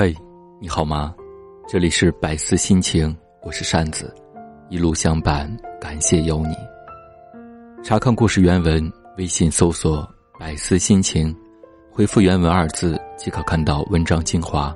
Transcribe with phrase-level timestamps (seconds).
[0.00, 0.14] 嘿，
[0.60, 1.12] 你好吗？
[1.66, 3.12] 这里是百思心情，
[3.42, 4.14] 我是扇子，
[4.70, 6.54] 一路相伴，感谢有你。
[7.82, 10.08] 查看故事原文，微信搜索
[10.38, 11.36] “百思心情”，
[11.90, 14.72] 回复原文二字即可看到文章精华。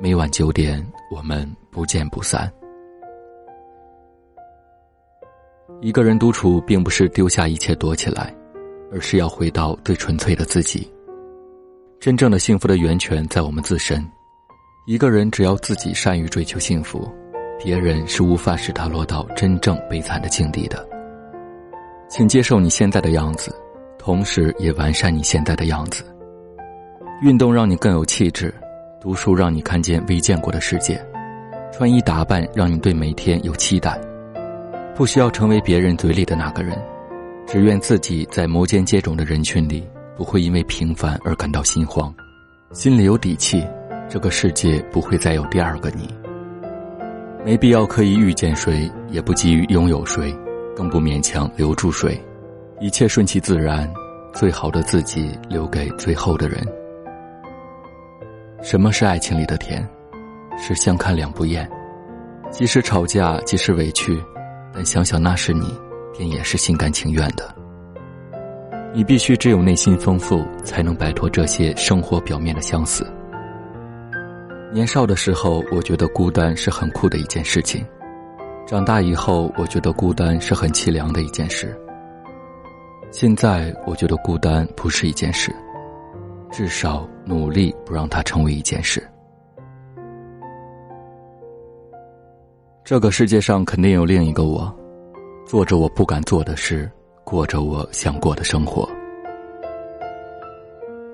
[0.00, 2.48] 每晚九点，我们不见不散。
[5.80, 8.32] 一个人独处，并不是丢下一切躲起来，
[8.92, 10.88] 而是要回到最纯粹的自己。
[11.98, 14.00] 真正的幸福的源泉在我们自身。
[14.84, 17.08] 一个人只要自己善于追求幸福，
[17.62, 20.84] 别人是无法使他落到真正悲惨的境地的。
[22.08, 23.54] 请接受你现在的样子，
[23.96, 26.04] 同时也完善你现在的样子。
[27.22, 28.52] 运动让你更有气质，
[29.00, 31.00] 读书让你看见未见过的世界，
[31.72, 33.96] 穿衣打扮让你对每天有期待。
[34.96, 36.76] 不需要成为别人嘴里的那个人，
[37.46, 42.12] 只愿自己在摩肩接踵的人群里，不会因为平凡而感到心慌，
[42.72, 43.64] 心里有底气。
[44.12, 46.06] 这个世界不会再有第二个你。
[47.46, 50.36] 没必要刻意遇见谁，也不急于拥有谁，
[50.76, 52.22] 更不勉强留住谁，
[52.78, 53.90] 一切顺其自然。
[54.34, 56.62] 最好的自己留给最后的人。
[58.62, 59.82] 什么是爱情里的甜？
[60.58, 61.66] 是相看两不厌，
[62.50, 64.22] 即使吵架，即使委屈，
[64.74, 65.74] 但想想那是你，
[66.18, 67.54] 便也是心甘情愿的。
[68.92, 73.06] 你必须只有内心丰富，才能摆脱这些生活表面的相似。
[74.72, 77.84] 年少的时候，我觉得孤单是很酷的一件事情；
[78.66, 81.78] 长大以后，我觉得孤单是很凄凉的一件事。
[83.10, 85.54] 现在，我觉得孤单不是一件事，
[86.50, 89.06] 至少努力不让它成为一件事。
[92.82, 94.74] 这个世界上肯定有另一个我，
[95.44, 96.90] 做着我不敢做的事，
[97.24, 98.88] 过着我想过的生活。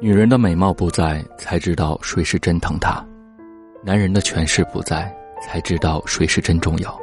[0.00, 3.04] 女人的美貌不在，才知道谁是真疼她。
[3.84, 6.98] 男人的权势不在，才知道谁是真重要。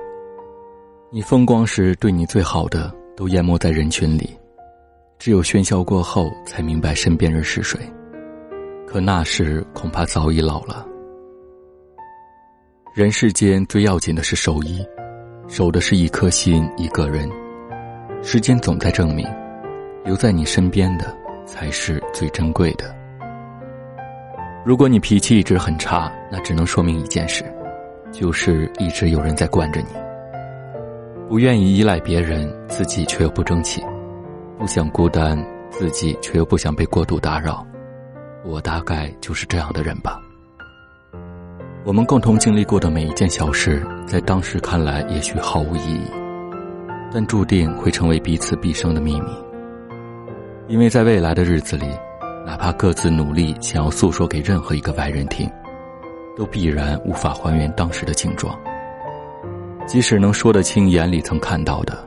[1.10, 4.38] 你风光时，对你最好的都淹没在人群里，
[5.18, 7.80] 只有喧嚣过后，才明白身边人是谁。
[8.86, 10.86] 可那时恐怕早已老了。
[12.94, 14.86] 人世间最要紧的是守一，
[15.48, 17.30] 守的是一颗心，一个人。
[18.22, 19.26] 时间总在证明，
[20.04, 21.16] 留在你身边的
[21.46, 22.94] 才是最珍贵的。
[24.66, 27.46] 如果你脾气一直很差，那只能说明一件事，
[28.12, 29.90] 就是一直有人在惯着你。
[31.30, 33.80] 不愿意依赖别人，自己却又不争气；
[34.58, 35.38] 不想孤单，
[35.70, 37.64] 自己却又不想被过度打扰。
[38.44, 40.20] 我大概就是这样的人吧。
[41.84, 46.10] 我们共同经历过的每一件小事，在当时看来也许毫无意义，
[47.14, 49.30] 但注定会成为彼此毕生的秘密。
[50.68, 51.86] 因为在未来的日子里。
[52.46, 55.50] 哪怕各自努力想要诉说给任何一个外人听，
[56.38, 58.56] 都必然无法还原当时的境状。
[59.88, 62.06] 即使能说得清眼里曾看到的，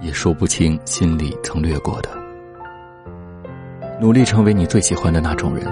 [0.00, 2.10] 也说不清心里曾掠过的。
[4.00, 5.66] 努力成为你最喜欢的那种人，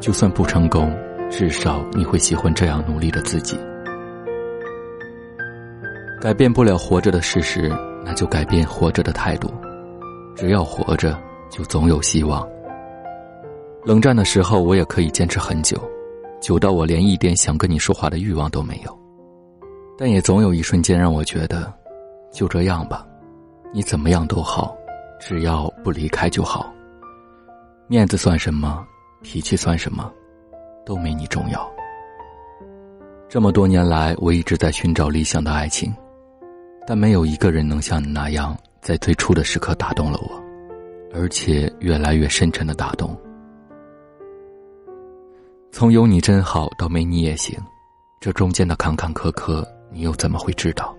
[0.00, 0.92] 就算不成功，
[1.30, 3.58] 至少你会喜欢这样努力的自己。
[6.20, 7.72] 改变不了活着的事实，
[8.04, 9.52] 那就改变活着的态度。
[10.34, 11.16] 只要活着，
[11.48, 12.46] 就总有希望。
[13.86, 15.80] 冷战的时候，我也可以坚持很久，
[16.40, 18.98] 久到我连一点想跟你说话的欲望都没有。
[19.96, 21.72] 但也总有一瞬间让我觉得，
[22.32, 23.06] 就这样吧，
[23.72, 24.76] 你怎么样都好，
[25.20, 26.74] 只要不离开就好。
[27.86, 28.84] 面子算什么？
[29.22, 30.12] 脾气算什么？
[30.84, 31.64] 都没你重要。
[33.28, 35.94] 这么多年来，我一直在寻找理想的爱情，
[36.88, 40.42] 但没有一个人能像你那样，在最初的时刻打动了我，
[41.14, 43.16] 而且越来越深沉的打动。
[45.78, 47.54] 从有你真好到没你也行，
[48.18, 50.96] 这中间的坎坎坷坷，你又怎么会知道？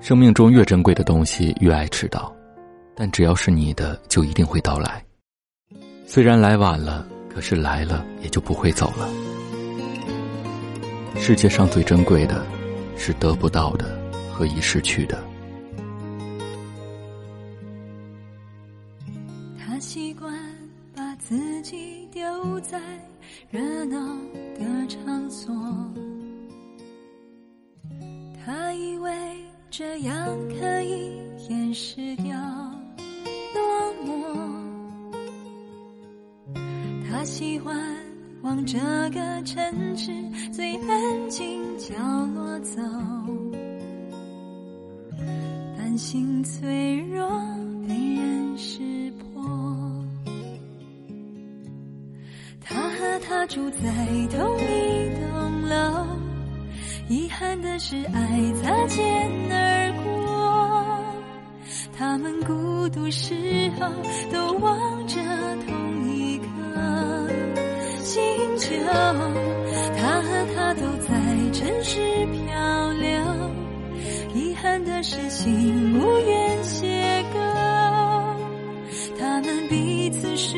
[0.00, 2.34] 生命中越珍贵的东西越爱迟到，
[2.96, 5.04] 但只要是你的，就一定会到来。
[6.06, 9.06] 虽然来晚了，可是来了也就不会走了。
[11.18, 12.42] 世界上最珍贵的，
[12.96, 14.00] 是得不到的
[14.32, 15.22] 和已失去的。
[22.42, 22.80] 不在。
[23.50, 23.98] 热闹
[24.54, 25.52] 的场所，
[28.44, 29.10] 他以为
[29.70, 32.32] 这样可以掩饰掉
[33.54, 34.08] 落寞。
[37.08, 37.76] 他喜欢
[38.42, 38.78] 往这
[39.10, 40.12] 个城市
[40.52, 41.94] 最安静角
[42.34, 42.80] 落走，
[45.76, 47.28] 担心脆弱
[53.50, 53.78] 住在
[54.30, 56.06] 同一栋楼，
[57.08, 57.28] 遗。
[57.28, 61.02] 憾的是，爱擦肩而过。
[61.98, 63.34] 他们孤独时
[63.80, 63.88] 候
[64.30, 65.16] 都望着
[65.66, 66.46] 同一颗
[68.04, 68.22] 星
[68.56, 68.68] 球，
[69.96, 71.16] 他和她都在
[71.52, 73.08] 城市漂流。
[74.32, 78.36] 遗憾的是，心无缘邂逅。
[79.18, 80.56] 他们彼此是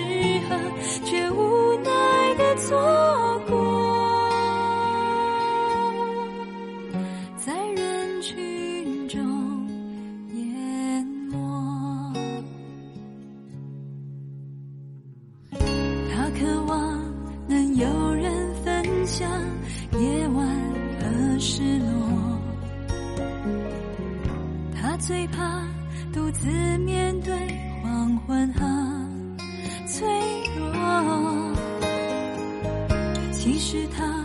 [9.13, 9.69] 中
[10.33, 11.37] 淹没。
[16.11, 16.99] 他渴望
[17.47, 18.33] 能有人
[18.65, 19.31] 分享
[20.01, 20.49] 夜晚
[20.99, 22.41] 和失落，
[24.75, 25.63] 他最怕
[26.11, 26.49] 独自
[26.79, 27.35] 面对
[27.83, 28.65] 黄昏和
[29.87, 30.09] 脆
[30.57, 31.53] 弱。
[33.31, 34.25] 其实他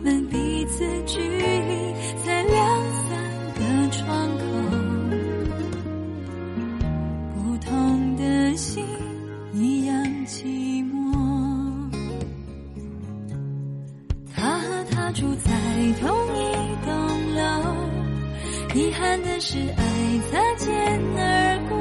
[0.00, 1.92] 们彼此距离
[19.50, 19.82] 是爱
[20.30, 20.68] 擦肩
[21.16, 21.74] 而过。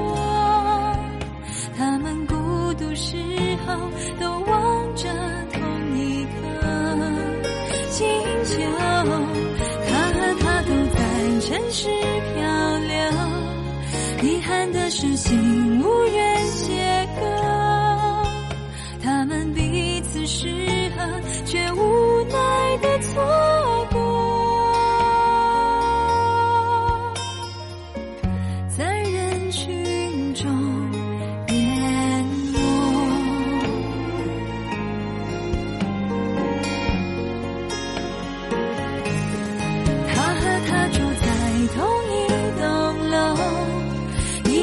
[1.77, 2.33] 他们孤
[2.75, 3.17] 独时
[3.65, 3.75] 候
[4.17, 5.09] 都望着
[5.51, 5.61] 同
[5.99, 6.39] 一颗
[7.89, 8.07] 星
[8.45, 8.55] 球，
[9.85, 10.97] 他和她都在
[11.41, 11.89] 城市
[12.33, 12.39] 漂
[12.87, 12.95] 流。
[14.23, 16.26] 遗憾的是心无缘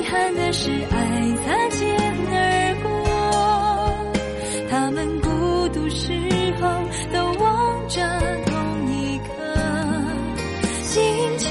[0.05, 1.97] 遗憾的是爱擦肩
[2.31, 2.87] 而过。
[4.69, 6.13] 他们孤独时
[6.61, 6.69] 候
[7.11, 8.03] 都望着
[8.45, 8.53] 同
[8.93, 9.33] 一颗
[10.83, 11.01] 星
[11.39, 11.49] 球，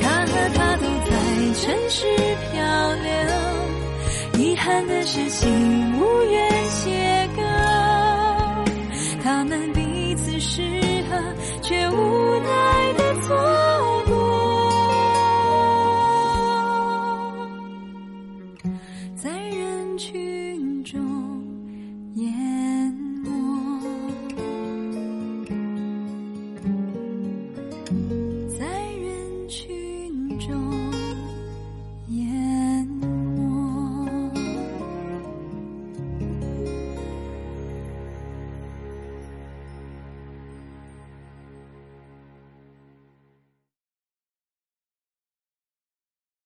[0.00, 1.10] 他和她都在
[1.54, 2.06] 城市
[2.52, 2.54] 漂
[3.02, 3.10] 流。
[4.44, 5.50] 遗憾的是心
[5.98, 6.64] 无缘